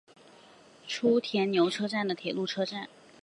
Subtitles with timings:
[0.87, 2.89] 初田牛车站的铁路车站。